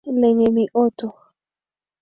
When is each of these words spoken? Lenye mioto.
Lenye 0.19 0.47
mioto. 0.55 1.07